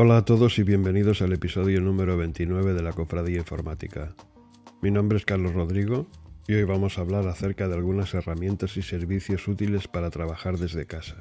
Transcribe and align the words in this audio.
Hola 0.00 0.18
a 0.18 0.24
todos 0.24 0.60
y 0.60 0.62
bienvenidos 0.62 1.22
al 1.22 1.32
episodio 1.32 1.80
número 1.80 2.16
29 2.16 2.72
de 2.72 2.82
la 2.82 2.92
Cofradía 2.92 3.38
Informática. 3.38 4.14
Mi 4.80 4.92
nombre 4.92 5.18
es 5.18 5.24
Carlos 5.24 5.54
Rodrigo 5.54 6.06
y 6.46 6.54
hoy 6.54 6.62
vamos 6.62 6.98
a 6.98 7.00
hablar 7.00 7.26
acerca 7.26 7.66
de 7.66 7.74
algunas 7.74 8.14
herramientas 8.14 8.76
y 8.76 8.82
servicios 8.82 9.48
útiles 9.48 9.88
para 9.88 10.10
trabajar 10.10 10.56
desde 10.56 10.86
casa. 10.86 11.16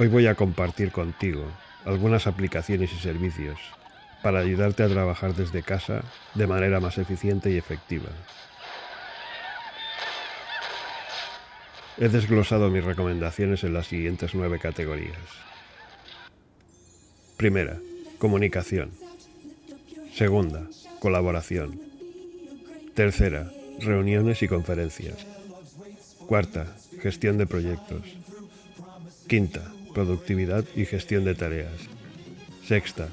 Hoy 0.00 0.06
voy 0.06 0.28
a 0.28 0.36
compartir 0.36 0.92
contigo 0.92 1.44
algunas 1.84 2.28
aplicaciones 2.28 2.92
y 2.92 3.00
servicios 3.00 3.58
para 4.22 4.38
ayudarte 4.38 4.84
a 4.84 4.88
trabajar 4.88 5.34
desde 5.34 5.64
casa 5.64 6.02
de 6.34 6.46
manera 6.46 6.78
más 6.78 6.98
eficiente 6.98 7.50
y 7.50 7.56
efectiva. 7.56 8.08
He 11.96 12.08
desglosado 12.08 12.70
mis 12.70 12.84
recomendaciones 12.84 13.64
en 13.64 13.74
las 13.74 13.88
siguientes 13.88 14.36
nueve 14.36 14.60
categorías. 14.60 15.18
Primera, 17.36 17.78
comunicación. 18.18 18.92
Segunda, 20.14 20.62
colaboración. 21.00 21.80
Tercera, 22.94 23.50
reuniones 23.80 24.44
y 24.44 24.48
conferencias. 24.48 25.26
Cuarta, 26.28 26.66
gestión 27.02 27.36
de 27.36 27.48
proyectos. 27.48 28.02
Quinta, 29.26 29.72
productividad 29.94 30.64
y 30.76 30.84
gestión 30.84 31.24
de 31.24 31.34
tareas. 31.34 31.72
Sexta, 32.66 33.08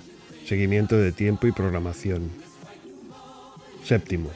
seguimiento 0.45 0.97
de 0.97 1.11
tiempo 1.11 1.47
y 1.47 1.51
programación. 1.51 2.29
Séptimo, 3.83 4.29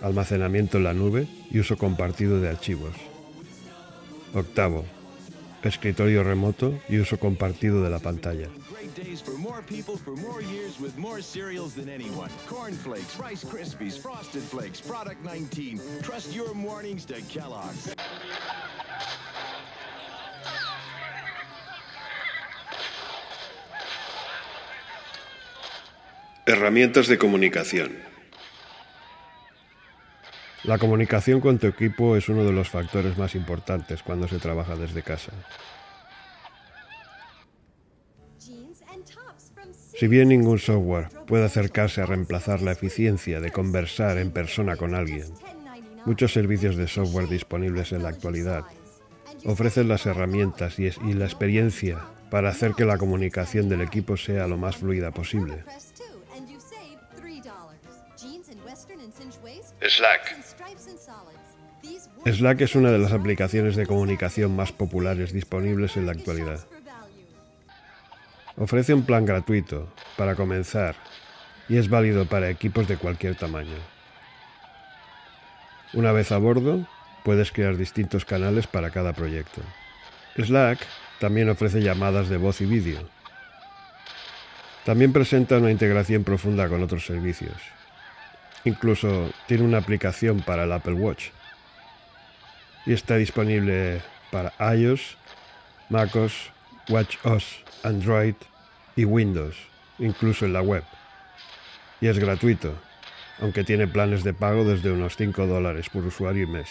almacenamiento 0.00 0.78
en 0.78 0.84
la 0.84 0.94
nube 0.94 1.26
y 1.50 1.58
uso 1.58 1.76
compartido 1.76 2.40
de 2.40 2.48
archivos. 2.48 2.94
Octavo, 4.34 4.84
escritorio 5.62 6.22
remoto 6.22 6.78
y 6.88 6.98
uso 6.98 7.18
compartido 7.18 7.82
de 7.82 7.90
la 7.90 7.98
pantalla. 7.98 8.48
Herramientas 26.48 27.08
de 27.08 27.18
comunicación. 27.18 27.90
La 30.62 30.78
comunicación 30.78 31.40
con 31.40 31.58
tu 31.58 31.66
equipo 31.66 32.16
es 32.16 32.28
uno 32.28 32.44
de 32.44 32.52
los 32.52 32.70
factores 32.70 33.18
más 33.18 33.34
importantes 33.34 34.04
cuando 34.04 34.28
se 34.28 34.38
trabaja 34.38 34.76
desde 34.76 35.02
casa. 35.02 35.32
Si 39.98 40.06
bien 40.06 40.28
ningún 40.28 40.60
software 40.60 41.08
puede 41.26 41.46
acercarse 41.46 42.02
a 42.02 42.06
reemplazar 42.06 42.62
la 42.62 42.70
eficiencia 42.70 43.40
de 43.40 43.50
conversar 43.50 44.16
en 44.18 44.30
persona 44.30 44.76
con 44.76 44.94
alguien, 44.94 45.26
muchos 46.04 46.32
servicios 46.32 46.76
de 46.76 46.86
software 46.86 47.28
disponibles 47.28 47.90
en 47.90 48.04
la 48.04 48.10
actualidad 48.10 48.64
ofrecen 49.44 49.88
las 49.88 50.06
herramientas 50.06 50.78
y, 50.78 50.90
la 51.14 51.24
experiencia 51.24 52.04
para 52.30 52.50
hacer 52.50 52.72
que 52.72 52.84
la 52.84 52.98
comunicación 52.98 53.68
del 53.68 53.80
equipo 53.80 54.16
sea 54.16 54.46
lo 54.46 54.56
más 54.56 54.76
fluida 54.76 55.10
posible. 55.10 55.64
Slack. 59.88 60.36
Slack 62.24 62.60
es 62.60 62.74
una 62.74 62.90
de 62.90 62.98
las 62.98 63.12
aplicaciones 63.12 63.76
de 63.76 63.86
comunicación 63.86 64.56
más 64.56 64.72
populares 64.72 65.32
disponibles 65.32 65.96
en 65.96 66.06
la 66.06 66.12
actualidad. 66.12 66.66
Ofrece 68.56 68.94
un 68.94 69.04
plan 69.04 69.24
gratuito 69.24 69.92
para 70.16 70.34
comenzar 70.34 70.96
y 71.68 71.76
es 71.76 71.88
válido 71.88 72.26
para 72.26 72.50
equipos 72.50 72.88
de 72.88 72.96
cualquier 72.96 73.36
tamaño. 73.36 73.76
Una 75.92 76.10
vez 76.12 76.32
a 76.32 76.38
bordo, 76.38 76.86
puedes 77.24 77.52
crear 77.52 77.76
distintos 77.76 78.24
canales 78.24 78.66
para 78.66 78.90
cada 78.90 79.12
proyecto. 79.12 79.60
Slack 80.36 80.80
también 81.20 81.48
ofrece 81.48 81.80
llamadas 81.80 82.28
de 82.28 82.38
voz 82.38 82.60
y 82.60 82.66
vídeo. 82.66 83.00
También 84.84 85.12
presenta 85.12 85.58
una 85.58 85.70
integración 85.70 86.24
profunda 86.24 86.68
con 86.68 86.82
otros 86.82 87.06
servicios, 87.06 87.56
Incluso 88.66 89.30
tiene 89.46 89.62
una 89.62 89.78
aplicación 89.78 90.40
para 90.40 90.64
el 90.64 90.72
Apple 90.72 90.94
Watch. 90.94 91.28
Y 92.84 92.92
está 92.92 93.14
disponible 93.16 94.02
para 94.32 94.52
iOS, 94.74 95.16
MacOS, 95.88 96.50
WatchOS, 96.88 97.62
Android 97.84 98.34
y 98.96 99.04
Windows, 99.04 99.56
incluso 100.00 100.46
en 100.46 100.52
la 100.52 100.62
web. 100.62 100.82
Y 102.00 102.08
es 102.08 102.18
gratuito, 102.18 102.74
aunque 103.40 103.62
tiene 103.62 103.86
planes 103.86 104.24
de 104.24 104.34
pago 104.34 104.64
desde 104.64 104.90
unos 104.90 105.16
5 105.16 105.46
dólares 105.46 105.88
por 105.88 106.04
usuario 106.04 106.42
y 106.42 106.46
mes. 106.46 106.68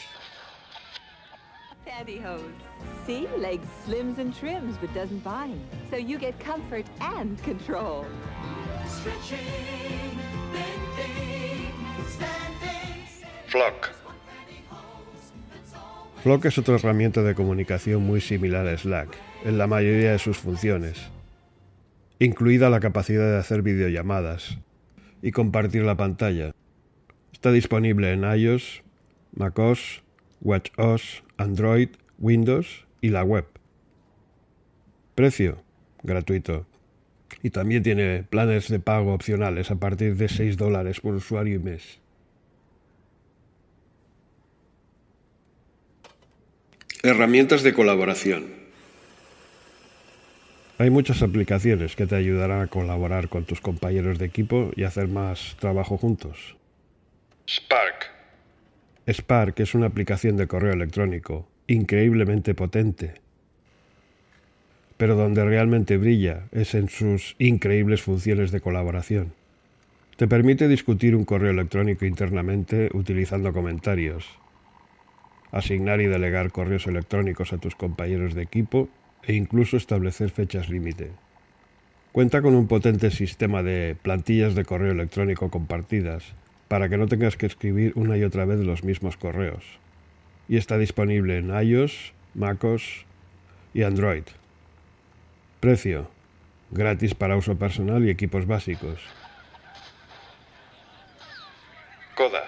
See, 3.06 3.28
like 3.38 3.62
slims 3.86 4.20
and 4.20 4.36
trims, 4.36 4.78
but 4.78 4.94
doesn't 4.94 5.24
bind. 5.24 5.62
So 5.90 5.96
you 5.96 6.18
get 6.18 6.38
comfort 6.40 6.86
and 7.00 7.42
control. 7.44 8.06
Stretching, 8.86 9.40
Flock. 13.48 13.90
Flock 16.24 16.46
es 16.46 16.58
otra 16.58 16.76
herramienta 16.76 17.22
de 17.22 17.36
comunicación 17.36 18.04
muy 18.04 18.20
similar 18.20 18.68
a 18.68 18.78
Slack 18.78 19.16
en 19.46 19.58
la 19.58 19.68
mayoría 19.68 20.12
de 20.12 20.20
sus 20.20 20.38
funciones, 20.38 21.00
incluida 22.20 22.70
la 22.70 22.80
capacidad 22.80 23.32
de 23.32 23.38
hacer 23.38 23.62
videollamadas 23.62 24.58
y 25.22 25.32
compartir 25.32 25.84
la 25.84 25.96
pantalla. 25.96 26.52
Está 27.32 27.52
disponible 27.52 28.12
en 28.12 28.24
iOS, 28.24 28.82
macOS, 29.36 30.02
WatchOS, 30.42 31.24
Android, 31.38 31.90
Windows 32.18 32.86
y 33.02 33.10
la 33.10 33.24
web. 33.24 33.46
Precio, 35.14 35.64
gratuito. 36.04 36.66
Y 37.46 37.52
también 37.52 37.84
tiene 37.84 38.24
planes 38.24 38.70
de 38.70 38.80
pago 38.80 39.14
opcionales 39.14 39.70
a 39.70 39.76
partir 39.76 40.16
de 40.16 40.30
6 40.30 40.58
dólares 40.58 41.00
por 41.00 41.14
usuario 41.14 41.58
y 41.58 41.60
mes. 41.60 42.00
Herramientas 47.04 47.62
de 47.62 47.72
colaboración. 47.72 48.46
Hay 50.80 50.90
muchas 50.90 51.22
aplicaciones 51.22 51.96
que 51.96 52.08
te 52.08 52.16
ayudarán 52.16 52.64
a 52.64 52.68
colaborar 52.68 53.30
con 53.30 53.46
tus 53.46 53.62
compañeros 53.62 54.18
de 54.18 54.26
equipo 54.26 54.72
y 54.76 54.82
hacer 54.82 55.08
más 55.08 55.56
trabajo 55.60 56.00
juntos. 56.00 56.58
Spark. 57.48 58.12
Spark 59.08 59.60
es 59.60 59.76
una 59.76 59.86
aplicación 59.86 60.36
de 60.36 60.48
correo 60.48 60.74
electrónico 60.74 61.48
increíblemente 61.68 62.56
potente, 62.56 63.22
pero 64.98 65.16
donde 65.16 65.44
realmente 65.44 65.98
brilla 65.98 66.44
es 66.52 66.74
en 66.76 66.90
sus 66.90 67.36
increíbles 67.40 68.02
funciones 68.02 68.52
de 68.52 68.62
colaboración. 68.62 69.34
Te 70.16 70.28
permite 70.28 70.68
discutir 70.68 71.16
un 71.16 71.26
correo 71.26 71.52
electrónico 71.52 72.06
internamente 72.06 72.90
utilizando 72.94 73.52
comentarios, 73.52 74.26
asignar 75.52 76.00
y 76.00 76.06
delegar 76.06 76.52
correos 76.52 76.88
electrónicos 76.88 77.52
a 77.52 77.58
tus 77.58 77.76
compañeros 77.76 78.34
de 78.34 78.44
equipo 78.44 78.88
e 79.24 79.34
incluso 79.34 79.76
establecer 79.76 80.30
fechas 80.30 80.70
límite. 80.70 81.12
Cuenta 82.14 82.42
con 82.42 82.56
un 82.56 82.68
potente 82.68 83.12
sistema 83.12 83.62
de 83.62 83.98
plantillas 84.02 84.56
de 84.56 84.64
correo 84.64 84.94
electrónico 84.94 85.50
compartidas 85.50 86.34
para 86.70 86.88
que 86.88 86.98
no 86.98 87.08
tengas 87.08 87.36
que 87.36 87.46
escribir 87.46 87.92
una 87.96 88.18
y 88.18 88.24
otra 88.24 88.46
vez 88.46 88.60
los 88.60 88.86
mismos 88.86 89.18
correos. 89.18 89.66
Y 90.48 90.56
está 90.56 90.78
disponible 90.78 91.38
en 91.38 91.50
iOS, 91.50 92.14
MacOS 92.34 93.06
y 93.74 93.84
Android. 93.84 94.24
Precio. 95.60 96.10
Gratis 96.72 97.16
para 97.16 97.38
uso 97.38 97.58
personal 97.58 98.06
y 98.06 98.10
equipos 98.10 98.46
básicos. 98.46 99.00
Coda. 102.16 102.44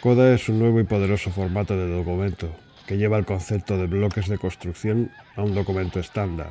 Coda 0.00 0.34
es 0.34 0.48
un 0.48 0.58
nuevo 0.58 0.80
y 0.80 0.84
poderoso 0.84 1.30
formato 1.30 1.76
de 1.76 1.88
documento 1.88 2.54
que 2.86 2.98
lleva 2.98 3.16
el 3.16 3.24
concepto 3.24 3.78
de 3.78 3.86
bloques 3.86 4.28
de 4.28 4.38
construcción 4.38 5.10
a 5.36 5.42
un 5.42 5.54
documento 5.54 6.00
estándar. 6.00 6.50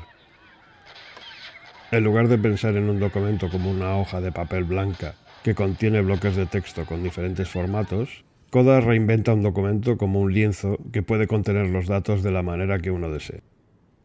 En 1.92 2.04
lugar 2.04 2.28
de 2.28 2.40
pensar 2.40 2.76
en 2.76 2.90
un 2.90 3.00
documento 3.00 3.50
como 3.50 3.70
una 3.70 3.96
hoja 3.98 4.22
de 4.22 4.32
papel 4.32 4.64
blanca 4.64 5.14
que 5.44 5.54
contiene 5.54 6.02
bloques 6.02 6.36
de 6.36 6.48
texto 6.48 6.86
con 6.86 7.04
diferentes 7.04 7.50
formatos, 7.50 8.24
Coda 8.50 8.82
reinventa 8.82 9.34
un 9.34 9.44
documento 9.44 9.98
como 9.98 10.22
un 10.22 10.34
lienzo 10.34 10.78
que 10.92 11.04
puede 11.04 11.28
contener 11.28 11.68
los 11.68 11.88
datos 11.88 12.24
de 12.24 12.32
la 12.32 12.44
manera 12.44 12.80
que 12.80 12.92
uno 12.92 13.12
desee. 13.12 13.42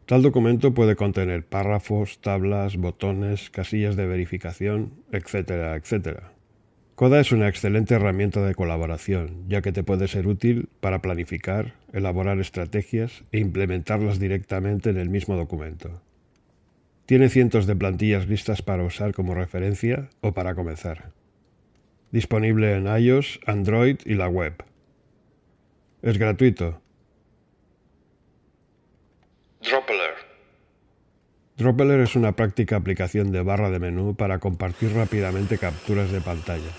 Tal 0.09 0.23
documento 0.23 0.73
puede 0.73 0.95
contener 0.95 1.45
párrafos, 1.45 2.19
tablas, 2.19 2.77
botones, 2.77 3.51
casillas 3.51 3.95
de 3.95 4.07
verificación, 4.07 4.91
etcétera, 5.11 5.75
etcétera. 5.75 6.31
Coda 6.95 7.19
es 7.19 7.31
una 7.31 7.47
excelente 7.47 7.93
herramienta 7.93 8.43
de 8.43 8.55
colaboración, 8.55 9.47
ya 9.47 9.61
que 9.61 9.71
te 9.71 9.83
puede 9.83 10.07
ser 10.07 10.25
útil 10.25 10.67
para 10.79 11.03
planificar, 11.03 11.75
elaborar 11.93 12.39
estrategias 12.39 13.23
e 13.31 13.37
implementarlas 13.37 14.17
directamente 14.17 14.89
en 14.89 14.97
el 14.97 15.09
mismo 15.09 15.35
documento. 15.35 16.01
Tiene 17.05 17.29
cientos 17.29 17.67
de 17.67 17.75
plantillas 17.75 18.27
listas 18.27 18.63
para 18.63 18.81
usar 18.81 19.13
como 19.13 19.35
referencia 19.35 20.09
o 20.21 20.33
para 20.33 20.55
comenzar. 20.55 21.11
Disponible 22.09 22.73
en 22.73 22.87
iOS, 22.87 23.41
Android 23.45 23.97
y 24.05 24.15
la 24.15 24.27
web. 24.27 24.55
Es 26.01 26.17
gratuito. 26.17 26.81
Droppeler 31.59 31.99
es 31.99 32.15
una 32.15 32.31
práctica 32.31 32.77
aplicación 32.77 33.33
de 33.33 33.41
barra 33.41 33.69
de 33.69 33.79
menú 33.79 34.15
para 34.15 34.39
compartir 34.39 34.93
rápidamente 34.93 35.57
capturas 35.57 36.09
de 36.09 36.21
pantalla. 36.21 36.71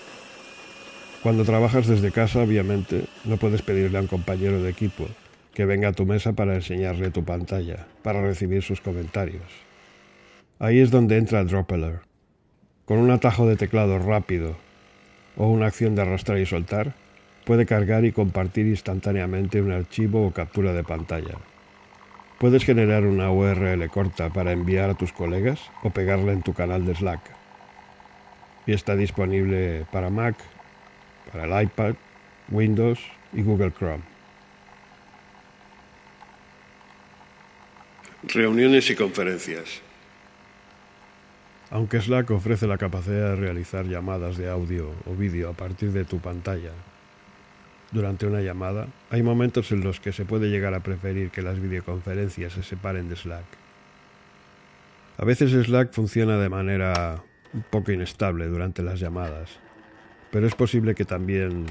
Cuando 1.21 1.45
trabajas 1.45 1.85
desde 1.85 2.11
casa, 2.11 2.41
obviamente, 2.41 3.05
no 3.23 3.37
puedes 3.37 3.61
pedirle 3.61 3.99
a 3.99 4.01
un 4.01 4.07
compañero 4.07 4.59
de 4.63 4.71
equipo 4.71 5.05
que 5.53 5.65
venga 5.65 5.89
a 5.89 5.93
tu 5.93 6.07
mesa 6.07 6.33
para 6.33 6.55
enseñarle 6.55 7.11
tu 7.11 7.23
pantalla, 7.23 7.85
para 8.01 8.23
recibir 8.23 8.63
sus 8.63 8.81
comentarios. 8.81 9.43
Ahí 10.57 10.79
es 10.79 10.89
donde 10.89 11.17
entra 11.17 11.43
Droppeler. 11.43 11.99
Con 12.85 12.97
un 12.97 13.11
atajo 13.11 13.45
de 13.45 13.57
teclado 13.57 13.99
rápido 13.99 14.57
o 15.37 15.45
una 15.45 15.67
acción 15.67 15.93
de 15.93 16.01
arrastrar 16.01 16.39
y 16.39 16.47
soltar, 16.47 16.95
puede 17.45 17.67
cargar 17.67 18.03
y 18.03 18.13
compartir 18.13 18.65
instantáneamente 18.65 19.61
un 19.61 19.73
archivo 19.73 20.25
o 20.25 20.31
captura 20.31 20.73
de 20.73 20.83
pantalla. 20.83 21.37
Puedes 22.41 22.65
generar 22.65 23.05
una 23.05 23.29
URL 23.29 23.87
corta 23.89 24.29
para 24.29 24.51
enviar 24.51 24.89
a 24.89 24.95
tus 24.95 25.13
colegas 25.13 25.61
o 25.83 25.91
pegarla 25.91 26.31
en 26.31 26.41
tu 26.41 26.55
canal 26.55 26.87
de 26.87 26.95
Slack. 26.95 27.21
Y 28.65 28.73
está 28.73 28.95
disponible 28.95 29.85
para 29.91 30.09
Mac, 30.09 30.35
para 31.31 31.43
el 31.45 31.65
iPad, 31.67 31.93
Windows 32.49 32.99
y 33.31 33.43
Google 33.43 33.71
Chrome. 33.71 34.01
Reuniones 38.23 38.89
y 38.89 38.95
conferencias. 38.95 39.83
Aunque 41.69 42.01
Slack 42.01 42.31
ofrece 42.31 42.65
la 42.65 42.79
capacidad 42.79 43.29
de 43.29 43.35
realizar 43.35 43.85
llamadas 43.85 44.37
de 44.37 44.49
audio 44.49 44.95
o 45.05 45.13
vídeo 45.13 45.51
a 45.51 45.53
partir 45.53 45.91
de 45.91 46.05
tu 46.05 46.17
pantalla 46.17 46.71
durante 47.91 48.25
una 48.25 48.41
llamada, 48.41 48.87
hay 49.09 49.21
momentos 49.21 49.71
en 49.71 49.81
los 49.81 49.99
que 49.99 50.13
se 50.13 50.25
puede 50.25 50.49
llegar 50.49 50.73
a 50.73 50.79
preferir 50.81 51.29
que 51.29 51.41
las 51.41 51.59
videoconferencias 51.59 52.53
se 52.53 52.63
separen 52.63 53.09
de 53.09 53.15
Slack. 53.15 53.45
A 55.17 55.25
veces 55.25 55.51
Slack 55.51 55.93
funciona 55.93 56.37
de 56.37 56.49
manera 56.49 57.23
un 57.53 57.63
poco 57.69 57.91
inestable 57.91 58.47
durante 58.47 58.81
las 58.81 58.99
llamadas, 58.99 59.59
pero 60.31 60.47
es 60.47 60.55
posible 60.55 60.95
que 60.95 61.05
también 61.05 61.65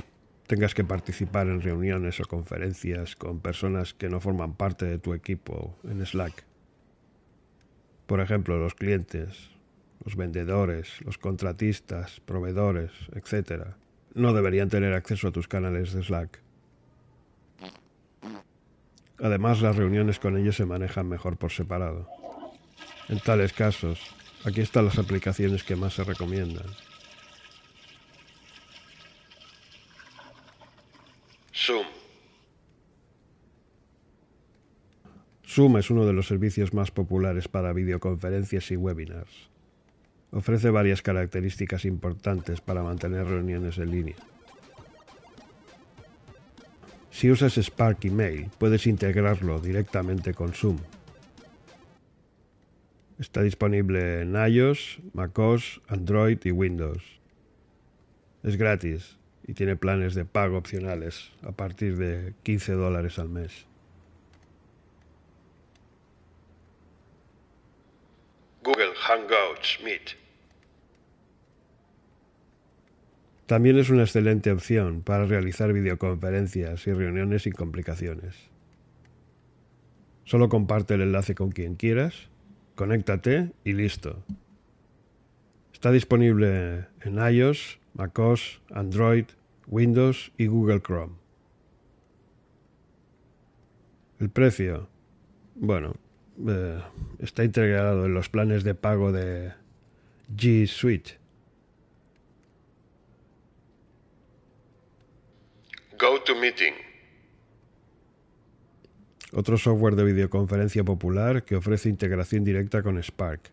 tengas 0.46 0.74
que 0.74 0.84
participar 0.84 1.46
en 1.46 1.62
reuniones 1.62 2.20
o 2.20 2.24
conferencias 2.24 3.16
con 3.16 3.40
personas 3.40 3.94
que 3.94 4.08
no 4.08 4.20
forman 4.20 4.54
parte 4.54 4.84
de 4.84 4.98
tu 4.98 5.14
equipo 5.14 5.78
en 5.84 6.04
Slack. 6.04 6.44
Por 8.06 8.20
ejemplo, 8.20 8.58
los 8.58 8.74
clientes, 8.74 9.50
los 10.04 10.16
vendedores, 10.16 11.00
los 11.04 11.18
contratistas, 11.18 12.20
proveedores, 12.20 12.90
etc. 13.14 13.74
No 14.14 14.32
deberían 14.32 14.68
tener 14.68 14.92
acceso 14.92 15.28
a 15.28 15.32
tus 15.32 15.46
canales 15.48 15.92
de 15.92 16.02
Slack. 16.02 16.40
Además, 19.18 19.60
las 19.60 19.76
reuniones 19.76 20.18
con 20.18 20.36
ellos 20.36 20.56
se 20.56 20.64
manejan 20.64 21.08
mejor 21.08 21.36
por 21.36 21.52
separado. 21.52 22.08
En 23.08 23.20
tales 23.20 23.52
casos, 23.52 24.00
aquí 24.44 24.62
están 24.62 24.86
las 24.86 24.98
aplicaciones 24.98 25.62
que 25.62 25.76
más 25.76 25.94
se 25.94 26.04
recomiendan. 26.04 26.66
Zoom. 31.52 31.86
Zoom 35.46 35.76
es 35.76 35.90
uno 35.90 36.06
de 36.06 36.12
los 36.12 36.26
servicios 36.26 36.72
más 36.72 36.90
populares 36.90 37.48
para 37.48 37.72
videoconferencias 37.72 38.70
y 38.70 38.76
webinars. 38.76 39.50
Ofrece 40.32 40.70
varias 40.70 41.02
características 41.02 41.84
importantes 41.84 42.60
para 42.60 42.82
mantener 42.82 43.26
reuniones 43.26 43.78
en 43.78 43.90
línea. 43.90 44.16
Si 47.10 47.30
usas 47.30 47.56
Spark 47.56 48.04
Email, 48.04 48.48
puedes 48.58 48.86
integrarlo 48.86 49.60
directamente 49.60 50.32
con 50.32 50.52
Zoom. 50.52 50.78
Está 53.18 53.42
disponible 53.42 54.22
en 54.22 54.34
iOS, 54.34 55.00
macOS, 55.12 55.82
Android 55.88 56.38
y 56.44 56.52
Windows. 56.52 57.02
Es 58.42 58.56
gratis 58.56 59.18
y 59.46 59.52
tiene 59.52 59.76
planes 59.76 60.14
de 60.14 60.24
pago 60.24 60.56
opcionales 60.56 61.30
a 61.42 61.52
partir 61.52 61.98
de 61.98 62.32
15 62.44 62.72
dólares 62.72 63.18
al 63.18 63.28
mes. 63.28 63.66
Google 68.62 68.94
Hangouts 68.94 69.80
Meet. 69.84 70.19
También 73.50 73.78
es 73.78 73.90
una 73.90 74.02
excelente 74.02 74.52
opción 74.52 75.02
para 75.02 75.26
realizar 75.26 75.72
videoconferencias 75.72 76.86
y 76.86 76.92
reuniones 76.92 77.42
sin 77.42 77.52
complicaciones. 77.52 78.36
Solo 80.22 80.48
comparte 80.48 80.94
el 80.94 81.00
enlace 81.00 81.34
con 81.34 81.50
quien 81.50 81.74
quieras, 81.74 82.28
conéctate 82.76 83.50
y 83.64 83.72
listo. 83.72 84.22
Está 85.72 85.90
disponible 85.90 86.86
en 87.00 87.16
iOS, 87.16 87.80
macOS, 87.94 88.62
Android, 88.72 89.24
Windows 89.66 90.30
y 90.38 90.46
Google 90.46 90.80
Chrome. 90.80 91.14
El 94.20 94.30
precio, 94.30 94.88
bueno, 95.56 95.96
eh, 96.46 96.80
está 97.18 97.42
integrado 97.42 98.06
en 98.06 98.14
los 98.14 98.28
planes 98.28 98.62
de 98.62 98.76
pago 98.76 99.10
de 99.10 99.50
G 100.36 100.68
Suite. 100.68 101.19
GoToMeeting. 106.00 106.74
Otro 109.32 109.58
software 109.58 109.96
de 109.96 110.04
videoconferencia 110.04 110.82
popular 110.82 111.44
que 111.44 111.56
ofrece 111.56 111.88
integración 111.88 112.42
directa 112.42 112.82
con 112.82 113.00
Spark 113.02 113.52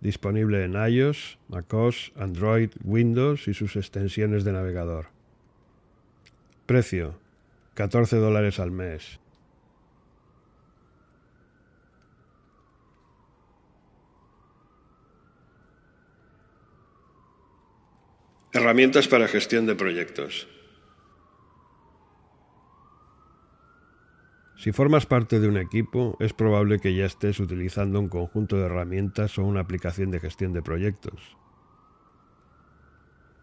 disponible 0.00 0.64
en 0.64 0.74
iOS, 0.74 1.38
macOS, 1.48 2.12
Android, 2.16 2.70
Windows 2.84 3.48
y 3.48 3.54
sus 3.54 3.76
extensiones 3.76 4.44
de 4.44 4.52
navegador. 4.52 5.06
Precio: 6.66 7.18
14 7.74 8.16
dólares 8.16 8.60
al 8.60 8.70
mes. 8.70 9.18
Herramientas 18.56 19.06
para 19.06 19.28
gestión 19.28 19.66
de 19.66 19.74
proyectos. 19.74 20.48
Si 24.56 24.72
formas 24.72 25.04
parte 25.04 25.38
de 25.38 25.48
un 25.48 25.58
equipo, 25.58 26.16
es 26.20 26.32
probable 26.32 26.80
que 26.80 26.94
ya 26.94 27.04
estés 27.04 27.38
utilizando 27.38 28.00
un 28.00 28.08
conjunto 28.08 28.56
de 28.56 28.64
herramientas 28.64 29.38
o 29.38 29.44
una 29.44 29.60
aplicación 29.60 30.10
de 30.10 30.20
gestión 30.20 30.54
de 30.54 30.62
proyectos. 30.62 31.36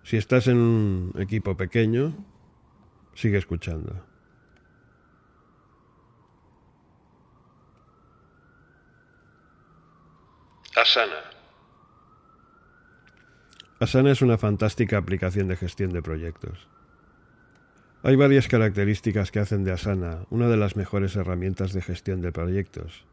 Si 0.03 0.17
estás 0.17 0.47
en 0.47 0.57
un 0.57 1.13
equipo 1.19 1.55
pequeño, 1.55 2.13
sigue 3.13 3.37
escuchando. 3.37 4.05
Asana. 10.75 11.32
Asana 13.83 14.11
es 14.11 14.21
una 14.21 14.37
fantástica 14.37 14.97
aplicación 14.97 15.49
de 15.49 15.57
gestión 15.57 15.91
de 15.91 16.01
proyectos. 16.01 16.69
Hay 18.01 18.15
varias 18.15 18.47
características 18.47 19.29
que 19.29 19.39
hacen 19.39 19.65
de 19.65 19.73
Asana 19.73 20.25
una 20.29 20.47
de 20.47 20.55
las 20.55 20.77
mejores 20.77 21.17
herramientas 21.17 21.73
de 21.73 21.81
gestión 21.81 22.21
de 22.21 22.31
proyectos. 22.31 23.05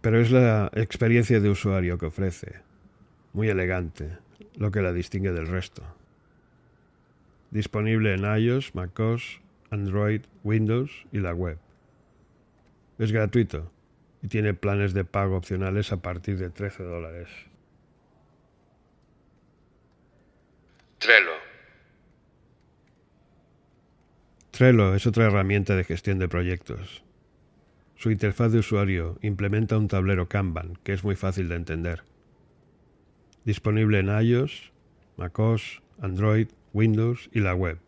Pero 0.00 0.20
es 0.20 0.30
la 0.30 0.70
experiencia 0.74 1.40
de 1.40 1.50
usuario 1.50 1.98
que 1.98 2.06
ofrece, 2.06 2.60
muy 3.32 3.48
elegante, 3.48 4.16
lo 4.56 4.70
que 4.70 4.80
la 4.80 4.92
distingue 4.92 5.32
del 5.32 5.48
resto. 5.48 5.82
disponible 7.50 8.14
en 8.14 8.24
iOS, 8.24 8.74
macOS, 8.74 9.40
Android, 9.70 10.22
Windows 10.44 11.06
y 11.10 11.18
la 11.18 11.34
web. 11.34 11.58
Es 12.98 13.10
gratuito 13.10 13.72
y 14.22 14.28
tiene 14.28 14.54
planes 14.54 14.94
de 14.94 15.04
pago 15.04 15.36
opcionales 15.36 15.90
a 15.90 15.96
partir 15.96 16.38
de 16.38 16.50
13 16.50 16.84
dólares. 16.84 17.28
Trello. 20.98 21.32
Trello 24.50 24.94
es 24.94 25.06
otra 25.06 25.26
herramienta 25.26 25.76
de 25.76 25.84
gestión 25.84 26.18
de 26.18 26.28
proyectos. 26.28 27.02
Su 27.96 28.10
interfaz 28.10 28.52
de 28.52 28.60
usuario 28.60 29.18
implementa 29.22 29.76
un 29.76 29.88
tablero 29.88 30.28
Kanban 30.28 30.78
que 30.82 30.92
es 30.92 31.04
muy 31.04 31.16
fácil 31.16 31.48
de 31.48 31.56
entender. 31.56 32.02
Disponible 33.44 34.00
en 34.00 34.08
iOS, 34.08 34.72
macOS, 35.16 35.82
Android, 36.00 36.48
Windows 36.72 37.28
y 37.32 37.40
la 37.40 37.54
web. 37.54 37.78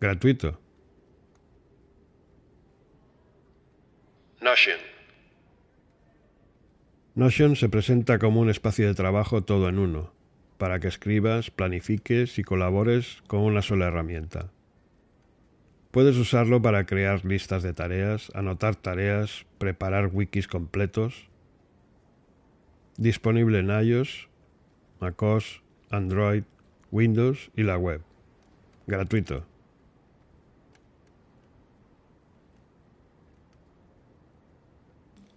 Gratuito. 0.00 0.60
Notion. 4.40 4.78
Notion 7.14 7.56
se 7.56 7.68
presenta 7.68 8.18
como 8.18 8.40
un 8.40 8.50
espacio 8.50 8.86
de 8.86 8.94
trabajo 8.94 9.42
todo 9.42 9.68
en 9.68 9.78
uno, 9.78 10.12
para 10.58 10.80
que 10.80 10.88
escribas, 10.88 11.50
planifiques 11.50 12.38
y 12.38 12.44
colabores 12.44 13.22
con 13.26 13.40
una 13.40 13.62
sola 13.62 13.86
herramienta. 13.86 14.50
Puedes 15.90 16.16
usarlo 16.16 16.60
para 16.60 16.86
crear 16.86 17.24
listas 17.24 17.62
de 17.62 17.72
tareas, 17.72 18.32
anotar 18.34 18.74
tareas, 18.74 19.46
preparar 19.58 20.10
wikis 20.12 20.48
completos. 20.48 21.28
Disponible 22.96 23.60
en 23.60 23.70
iOS, 23.70 24.28
macOS, 25.00 25.62
Android, 25.90 26.42
Windows 26.90 27.50
y 27.54 27.62
la 27.62 27.78
web. 27.78 28.00
Gratuito. 28.88 29.46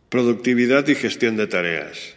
Productividad 0.10 0.88
y 0.88 0.96
gestión 0.96 1.38
de 1.38 1.46
tareas. 1.48 2.17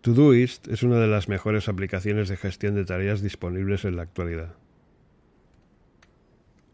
Todoist. 0.00 0.68
Es 0.68 0.82
una 0.82 0.98
de 1.00 1.06
las 1.06 1.28
mejores 1.28 1.68
aplicaciones 1.68 2.28
de 2.28 2.36
gestión 2.36 2.74
de 2.74 2.84
tareas 2.84 3.22
disponibles 3.22 3.84
en 3.84 3.96
la 3.96 4.02
actualidad. 4.02 4.54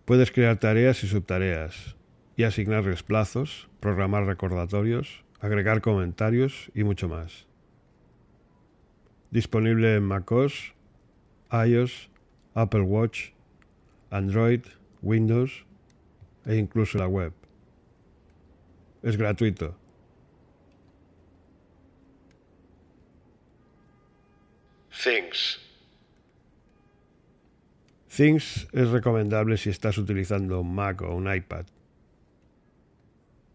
Puedes 0.04 0.30
crear 0.30 0.58
tareas 0.58 1.02
y 1.02 1.08
subtareas, 1.08 1.96
y 2.36 2.42
asignarles 2.44 3.02
plazos, 3.02 3.68
programar 3.80 4.26
recordatorios, 4.26 5.24
agregar 5.40 5.80
comentarios 5.80 6.70
y 6.74 6.84
mucho 6.84 7.08
más. 7.08 7.46
Disponible 9.30 9.96
en 9.96 10.02
macOS, 10.02 10.74
iOS, 11.50 12.10
Apple 12.54 12.82
Watch, 12.82 13.30
Android, 14.10 14.60
Windows 15.02 15.64
e 16.46 16.56
incluso 16.56 16.98
la 16.98 17.08
web. 17.08 17.32
Es 19.02 19.16
gratuito. 19.16 19.76
Things. 25.04 25.60
Things 28.08 28.66
es 28.72 28.88
recomendable 28.88 29.58
si 29.58 29.68
estás 29.68 29.98
utilizando 29.98 30.62
un 30.62 30.74
Mac 30.74 31.02
o 31.02 31.14
un 31.14 31.30
iPad, 31.30 31.66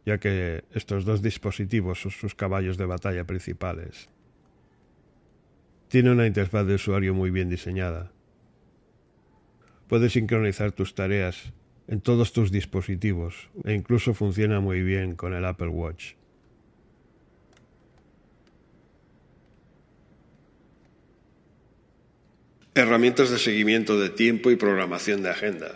ya 0.06 0.20
que 0.20 0.64
estos 0.76 1.06
dos 1.06 1.24
dispositivos 1.24 2.02
son 2.02 2.12
sus 2.12 2.36
caballos 2.36 2.78
de 2.78 2.86
batalla 2.86 3.24
principales. 3.24 4.10
Tiene 5.88 6.12
una 6.12 6.28
interfaz 6.28 6.68
de 6.68 6.76
usuario 6.76 7.16
muy 7.16 7.32
bien 7.32 7.50
diseñada. 7.50 8.12
Puedes 9.88 10.14
sincronizar 10.14 10.72
tus 10.72 10.94
tareas 10.94 11.52
en 11.88 12.00
todos 12.00 12.32
tus 12.32 12.52
dispositivos 12.52 13.50
e 13.64 13.74
incluso 13.74 14.14
funciona 14.14 14.60
muy 14.60 14.84
bien 14.84 15.16
con 15.16 15.34
el 15.34 15.46
Apple 15.46 15.70
Watch. 15.70 16.19
Herramientas 22.76 23.30
de 23.32 23.40
seguimiento 23.40 24.00
de 24.00 24.10
tiempo 24.10 24.52
y 24.52 24.56
programación 24.56 25.24
de 25.24 25.30
agenda. 25.30 25.72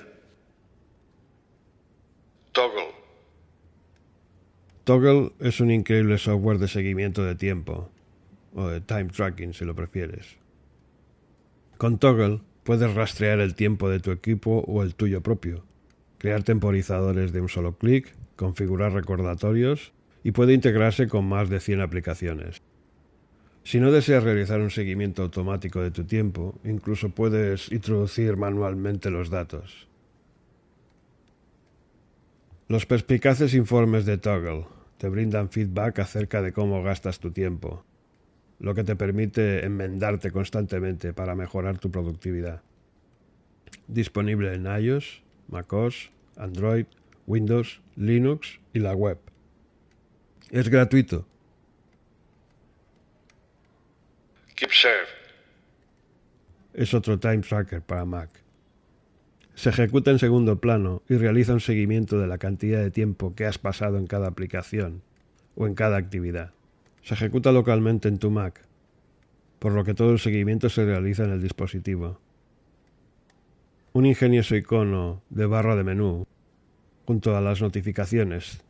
Toggle. 2.52 2.94
Toggle 4.84 5.32
es 5.40 5.60
un 5.60 5.72
increíble 5.72 6.18
software 6.18 6.60
de 6.60 6.68
seguimiento 6.68 7.24
de 7.24 7.36
tiempo, 7.36 7.90
o 8.54 8.68
de 8.68 8.80
time 8.82 9.06
tracking 9.06 9.54
si 9.54 9.66
lo 9.66 9.76
prefieres. 9.76 10.38
Con 11.78 11.98
Toggle 11.98 12.42
puedes 12.64 12.94
rastrear 12.94 13.40
el 13.40 13.56
tiempo 13.56 13.90
de 13.90 14.00
tu 14.00 14.12
equipo 14.12 14.64
o 14.68 14.84
el 14.84 14.94
tuyo 14.94 15.22
propio, 15.22 15.66
crear 16.20 16.44
temporizadores 16.44 17.34
de 17.34 17.42
un 17.42 17.50
solo 17.50 17.78
clic, 17.78 18.16
configurar 18.36 18.94
recordatorios 18.94 19.94
y 20.24 20.32
puede 20.32 20.54
integrarse 20.54 21.08
con 21.08 21.26
más 21.26 21.50
de 21.50 21.60
100 21.60 21.82
aplicaciones. 21.82 22.62
Si 23.63 23.79
no 23.79 23.91
deseas 23.91 24.24
realizar 24.24 24.60
un 24.60 24.72
seguimiento 24.72 25.24
automático 25.24 25.82
de 25.82 25.91
tu 25.91 26.03
tiempo, 26.03 26.60
incluso 26.65 27.10
puedes 27.10 27.72
introducir 27.72 28.36
manualmente 28.36 29.10
los 29.10 29.29
datos. 29.29 29.88
Los 32.67 32.86
perspicaces 32.86 33.53
informes 33.53 34.05
de 34.05 34.17
Toggle 34.17 34.65
te 34.98 35.08
brindan 35.08 35.50
feedback 35.50 36.00
acerca 36.00 36.41
de 36.41 36.51
cómo 36.51 36.84
gastas 36.84 37.20
tu 37.20 37.32
tiempo, 37.32 37.86
lo 38.60 38.75
que 38.75 38.84
te 38.84 38.96
permite 38.96 39.65
enmendarte 39.65 40.32
constantemente 40.32 41.13
para 41.13 41.36
mejorar 41.36 41.77
tu 41.77 41.89
productividad. 41.89 42.62
Disponible 43.88 44.53
en 44.53 44.65
iOS, 44.65 45.24
macOS, 45.48 46.12
Android, 46.36 46.86
Windows, 47.27 47.82
Linux 47.96 48.60
y 48.74 48.79
la 48.79 48.93
web. 48.93 49.17
Es 50.51 50.70
gratuito. 50.70 51.25
KeepServe. 54.63 55.10
Es 56.74 56.93
otro 56.93 57.20
time 57.20 57.39
tracker 57.39 57.82
para 57.82 58.05
Mac. 58.05 58.29
Se 59.55 59.70
ejecuta 59.70 60.10
en 60.10 60.20
segundo 60.20 60.62
plano 60.62 61.03
y 61.10 61.15
realiza 61.15 61.51
un 61.51 61.60
seguimiento 61.60 62.17
de 62.17 62.27
la 62.27 62.38
cantidad 62.38 62.79
de 62.79 62.89
tiempo 62.89 63.36
que 63.36 63.46
has 63.46 63.58
pasado 63.58 63.98
en 63.98 64.08
cada 64.08 64.29
aplicación 64.29 65.01
o 65.55 65.67
en 65.67 65.75
cada 65.75 65.98
actividad. 65.98 66.51
Se 67.01 67.13
ejecuta 67.13 67.51
localmente 67.51 68.08
en 68.08 68.20
tu 68.20 68.32
Mac, 68.32 68.62
por 69.60 69.74
lo 69.74 69.84
que 69.84 69.93
todo 69.93 70.13
el 70.13 70.20
seguimiento 70.20 70.70
se 70.70 70.86
realiza 70.86 71.25
en 71.25 71.32
el 71.32 71.41
dispositivo. 71.41 72.22
Un 73.91 74.05
ingenioso 74.05 74.55
icono 74.55 75.24
de 75.29 75.46
barra 75.46 75.75
de 75.75 75.84
menú, 75.84 76.25
junto 77.05 77.36
a 77.36 77.41
las 77.41 77.62
notificaciones, 77.62 78.63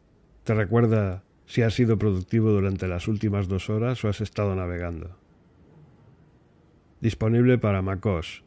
te 0.43 0.55
recuerda 0.55 1.21
si 1.45 1.61
has 1.61 1.75
sido 1.75 1.99
productivo 1.99 2.49
durante 2.49 2.87
las 2.87 3.07
últimas 3.07 3.47
dos 3.47 3.69
horas 3.69 4.03
o 4.03 4.09
has 4.09 4.21
estado 4.21 4.55
navegando. 4.55 5.22
Disponible 7.03 7.57
para 7.57 7.81
MacOS. 7.81 8.45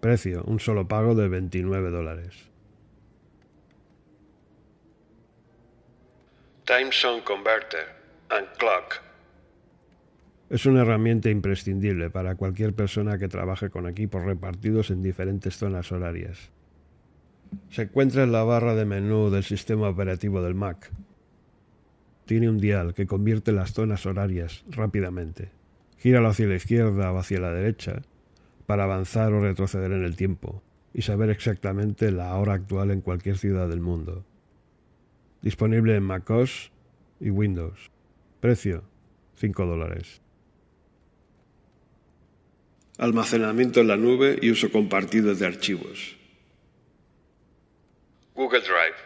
Precio, 0.00 0.42
un 0.48 0.58
solo 0.58 0.88
pago 0.88 1.14
de 1.14 1.28
29 1.28 1.90
dólares. 1.92 2.50
Time 6.64 6.90
Zone 6.90 7.22
Converter 7.22 7.86
and 8.30 8.48
Clock. 8.58 9.00
Es 10.50 10.66
una 10.66 10.82
herramienta 10.82 11.30
imprescindible 11.30 12.10
para 12.10 12.34
cualquier 12.34 12.74
persona 12.74 13.16
que 13.16 13.28
trabaje 13.28 13.70
con 13.70 13.86
equipos 13.86 14.24
repartidos 14.24 14.90
en 14.90 15.00
diferentes 15.00 15.56
zonas 15.56 15.92
horarias. 15.92 16.50
Se 17.70 17.82
encuentra 17.82 18.24
en 18.24 18.32
la 18.32 18.42
barra 18.42 18.74
de 18.74 18.86
menú 18.86 19.30
del 19.30 19.44
sistema 19.44 19.88
operativo 19.88 20.42
del 20.42 20.56
Mac. 20.56 20.90
Tiene 22.24 22.50
un 22.50 22.58
dial 22.58 22.92
que 22.92 23.06
convierte 23.06 23.52
las 23.52 23.72
zonas 23.72 24.04
horarias 24.04 24.64
rápidamente. 24.68 25.52
Gíralo 26.04 26.28
hacia 26.28 26.46
la 26.46 26.56
izquierda 26.56 27.12
o 27.12 27.18
hacia 27.18 27.40
la 27.40 27.50
derecha 27.50 28.02
para 28.66 28.84
avanzar 28.84 29.32
o 29.32 29.40
retroceder 29.40 29.90
en 29.90 30.04
el 30.04 30.16
tiempo 30.16 30.62
y 30.92 31.00
saber 31.00 31.30
exactamente 31.30 32.12
la 32.12 32.34
hora 32.36 32.52
actual 32.52 32.90
en 32.90 33.00
cualquier 33.00 33.38
ciudad 33.38 33.70
del 33.70 33.80
mundo. 33.80 34.22
Disponible 35.40 35.96
en 35.96 36.02
macOS 36.02 36.72
y 37.20 37.30
Windows. 37.30 37.90
Precio 38.40 38.84
5 39.36 39.64
dólares. 39.64 40.20
Almacenamiento 42.98 43.80
en 43.80 43.88
la 43.88 43.96
nube 43.96 44.38
y 44.42 44.50
uso 44.50 44.70
compartido 44.70 45.34
de 45.34 45.46
archivos. 45.46 46.18
Google 48.34 48.60
Drive. 48.60 49.03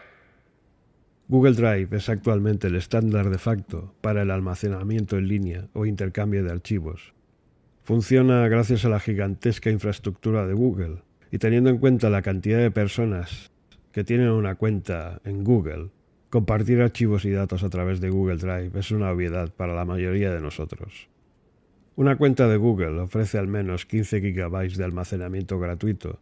Google 1.29 1.53
Drive 1.53 1.95
es 1.95 2.09
actualmente 2.09 2.65
el 2.65 2.75
estándar 2.75 3.29
de 3.29 3.37
facto 3.37 3.93
para 4.01 4.23
el 4.23 4.31
almacenamiento 4.31 5.15
en 5.15 5.27
línea 5.27 5.67
o 5.73 5.85
intercambio 5.85 6.43
de 6.43 6.49
archivos. 6.49 7.13
Funciona 7.83 8.47
gracias 8.47 8.83
a 8.83 8.89
la 8.89 8.99
gigantesca 8.99 9.69
infraestructura 9.69 10.47
de 10.47 10.55
Google 10.55 11.03
y 11.29 11.37
teniendo 11.37 11.69
en 11.69 11.77
cuenta 11.77 12.09
la 12.09 12.23
cantidad 12.23 12.57
de 12.57 12.71
personas 12.71 13.51
que 13.91 14.03
tienen 14.03 14.31
una 14.31 14.55
cuenta 14.55 15.21
en 15.23 15.43
Google, 15.43 15.91
compartir 16.31 16.81
archivos 16.81 17.25
y 17.25 17.29
datos 17.29 17.61
a 17.61 17.69
través 17.69 18.01
de 18.01 18.09
Google 18.09 18.37
Drive 18.37 18.71
es 18.79 18.89
una 18.89 19.11
obviedad 19.11 19.53
para 19.53 19.75
la 19.75 19.85
mayoría 19.85 20.33
de 20.33 20.41
nosotros. 20.41 21.09
Una 21.95 22.17
cuenta 22.17 22.47
de 22.47 22.57
Google 22.57 23.01
ofrece 23.01 23.37
al 23.37 23.47
menos 23.47 23.85
15 23.85 24.19
GB 24.19 24.75
de 24.75 24.83
almacenamiento 24.83 25.59
gratuito. 25.59 26.19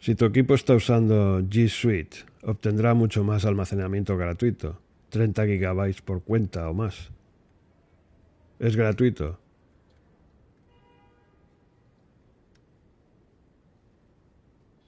Si 0.00 0.14
tu 0.14 0.26
equipo 0.26 0.54
está 0.54 0.74
usando 0.74 1.40
G 1.40 1.68
Suite, 1.68 2.18
obtendrá 2.42 2.94
mucho 2.94 3.24
más 3.24 3.44
almacenamiento 3.44 4.16
gratuito, 4.16 4.80
30 5.10 5.44
GB 5.44 6.02
por 6.04 6.22
cuenta 6.22 6.70
o 6.70 6.74
más. 6.74 7.10
Es 8.60 8.76
gratuito. 8.76 9.40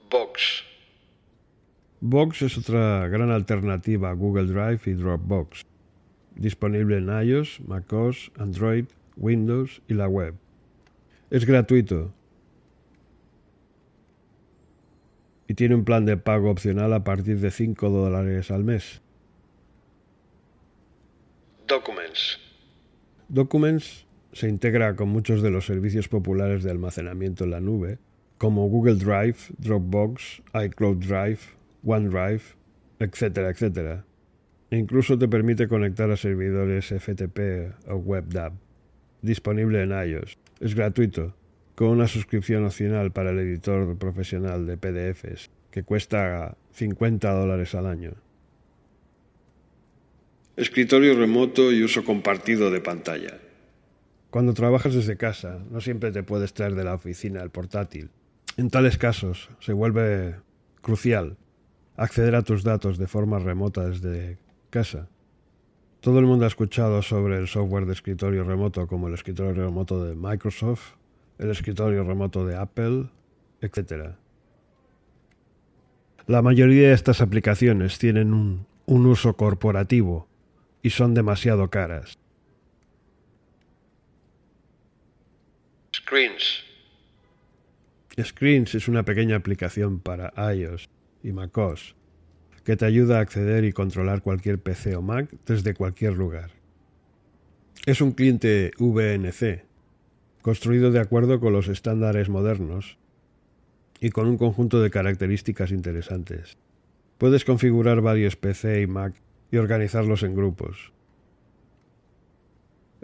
Box. 0.09 0.63
Box 1.99 2.41
es 2.43 2.57
otra 2.57 3.07
gran 3.09 3.31
alternativa 3.31 4.09
a 4.09 4.13
Google 4.13 4.45
Drive 4.47 4.81
y 4.85 4.93
Dropbox, 4.93 5.65
disponible 6.35 6.97
en 6.97 7.09
iOS, 7.09 7.59
macOS, 7.67 8.31
Android, 8.37 8.85
Windows 9.17 9.81
y 9.89 9.93
la 9.93 10.07
web. 10.07 10.35
Es 11.29 11.45
gratuito 11.45 12.13
y 15.51 15.53
tiene 15.53 15.75
un 15.75 15.83
plan 15.83 16.05
de 16.05 16.15
pago 16.15 16.49
opcional 16.49 16.93
a 16.93 17.03
partir 17.03 17.41
de 17.41 17.51
5 17.51 17.89
dólares 17.89 18.51
al 18.51 18.63
mes. 18.63 19.01
Documents. 21.67 22.39
Documents 23.27 24.05
se 24.31 24.47
integra 24.47 24.95
con 24.95 25.09
muchos 25.09 25.41
de 25.41 25.49
los 25.49 25.65
servicios 25.65 26.07
populares 26.07 26.63
de 26.63 26.71
almacenamiento 26.71 27.43
en 27.43 27.51
la 27.51 27.59
nube, 27.59 27.97
como 28.37 28.69
Google 28.69 28.95
Drive, 28.95 29.35
Dropbox, 29.57 30.41
iCloud 30.53 31.05
Drive, 31.05 31.39
OneDrive, 31.83 32.43
etcétera, 32.99 33.49
etcétera. 33.49 34.05
E 34.69 34.77
incluso 34.77 35.19
te 35.19 35.27
permite 35.27 35.67
conectar 35.67 36.09
a 36.11 36.15
servidores 36.15 36.93
FTP 36.97 37.75
o 37.89 37.95
WebDAV. 37.97 38.53
Disponible 39.21 39.83
en 39.83 39.91
iOS. 39.91 40.37
Es 40.61 40.75
gratuito, 40.75 41.35
con 41.75 41.87
una 41.89 42.07
suscripción 42.07 42.65
opcional 42.65 43.11
para 43.11 43.31
el 43.31 43.39
editor 43.39 43.97
profesional 43.97 44.65
de 44.65 44.77
PDFs, 44.77 45.49
que 45.71 45.83
cuesta 45.83 46.57
50 46.73 47.31
dólares 47.31 47.75
al 47.75 47.87
año. 47.87 48.13
Escritorio 50.57 51.17
remoto 51.17 51.71
y 51.71 51.83
uso 51.83 52.03
compartido 52.03 52.69
de 52.71 52.81
pantalla. 52.81 53.39
Cuando 54.29 54.53
trabajas 54.53 54.93
desde 54.93 55.17
casa, 55.17 55.59
no 55.69 55.81
siempre 55.81 56.11
te 56.11 56.23
puedes 56.23 56.53
traer 56.53 56.75
de 56.75 56.83
la 56.83 56.93
oficina 56.93 57.41
el 57.41 57.49
portátil. 57.49 58.09
En 58.57 58.69
tales 58.69 58.97
casos, 58.97 59.49
se 59.59 59.73
vuelve 59.73 60.35
crucial 60.81 61.37
acceder 61.95 62.35
a 62.35 62.41
tus 62.41 62.63
datos 62.63 62.97
de 62.97 63.07
forma 63.07 63.39
remota 63.39 63.87
desde 63.87 64.37
casa. 64.69 65.07
Todo 65.99 66.19
el 66.19 66.25
mundo 66.25 66.45
ha 66.45 66.47
escuchado 66.47 67.01
sobre 67.01 67.37
el 67.37 67.47
software 67.47 67.85
de 67.85 67.93
escritorio 67.93 68.43
remoto 68.43 68.87
como 68.87 69.07
el 69.07 69.13
escritorio 69.13 69.53
remoto 69.53 70.03
de 70.03 70.15
Microsoft, 70.15 70.95
el 71.41 71.49
escritorio 71.49 72.03
remoto 72.03 72.45
de 72.45 72.55
Apple, 72.55 73.09
etc. 73.61 74.11
La 76.27 76.41
mayoría 76.41 76.89
de 76.89 76.93
estas 76.93 77.19
aplicaciones 77.19 77.97
tienen 77.97 78.33
un, 78.33 78.67
un 78.85 79.05
uso 79.07 79.35
corporativo 79.35 80.27
y 80.83 80.91
son 80.91 81.13
demasiado 81.13 81.69
caras. 81.69 82.17
Screens. 85.95 86.63
Screens 88.21 88.75
es 88.75 88.87
una 88.87 89.03
pequeña 89.03 89.35
aplicación 89.35 89.99
para 89.99 90.31
iOS 90.53 90.89
y 91.23 91.31
macOS 91.31 91.95
que 92.63 92.77
te 92.77 92.85
ayuda 92.85 93.17
a 93.17 93.21
acceder 93.21 93.63
y 93.63 93.73
controlar 93.73 94.21
cualquier 94.21 94.59
PC 94.59 94.95
o 94.95 95.01
Mac 95.01 95.27
desde 95.47 95.73
cualquier 95.73 96.13
lugar. 96.13 96.51
Es 97.87 98.01
un 98.01 98.11
cliente 98.11 98.71
VNC, 98.77 99.65
construido 100.41 100.91
de 100.91 100.99
acuerdo 100.99 101.39
con 101.39 101.53
los 101.53 101.67
estándares 101.67 102.29
modernos 102.29 102.97
y 103.99 104.09
con 104.09 104.27
un 104.27 104.37
conjunto 104.37 104.81
de 104.81 104.89
características 104.89 105.71
interesantes. 105.71 106.57
Puedes 107.17 107.45
configurar 107.45 108.01
varios 108.01 108.35
PC 108.35 108.81
y 108.81 108.87
Mac 108.87 109.13
y 109.51 109.57
organizarlos 109.57 110.23
en 110.23 110.35
grupos. 110.35 110.91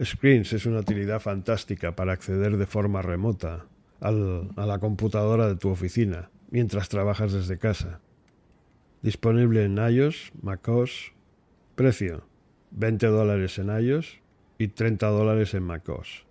Screens 0.03 0.53
es 0.53 0.65
una 0.65 0.79
utilidad 0.79 1.19
fantástica 1.19 1.95
para 1.95 2.13
acceder 2.13 2.57
de 2.57 2.65
forma 2.65 3.01
remota 3.01 3.65
a 3.99 4.11
la 4.11 4.79
computadora 4.79 5.47
de 5.47 5.55
tu 5.55 5.69
oficina 5.69 6.29
mientras 6.49 6.89
trabajas 6.89 7.33
desde 7.33 7.57
casa. 7.57 7.99
Disponible 9.01 9.63
en 9.63 9.77
iOS, 9.77 10.31
macOS. 10.41 11.13
Precio: 11.75 12.27
20 12.71 13.07
dólares 13.07 13.59
en 13.59 13.69
iOS 13.69 14.19
y 14.57 14.69
30 14.69 15.07
dólares 15.07 15.53
en 15.53 15.63
macOS. 15.63 16.25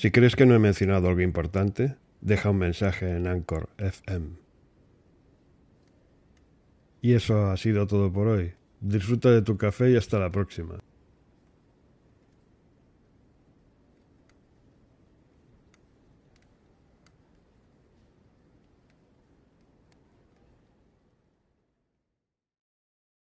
Si 0.00 0.10
crees 0.10 0.34
que 0.34 0.46
no 0.46 0.54
he 0.54 0.58
mencionado 0.58 1.10
algo 1.10 1.20
importante, 1.20 1.94
deja 2.22 2.48
un 2.48 2.56
mensaje 2.56 3.14
en 3.14 3.26
Anchor 3.26 3.68
FM. 3.76 4.30
Y 7.02 7.12
eso 7.12 7.50
ha 7.50 7.56
sido 7.58 7.86
todo 7.86 8.10
por 8.10 8.26
hoy. 8.26 8.54
Disfruta 8.80 9.30
de 9.30 9.42
tu 9.42 9.58
café 9.58 9.90
y 9.90 9.96
hasta 9.96 10.18
la 10.18 10.30
próxima. 10.30 10.82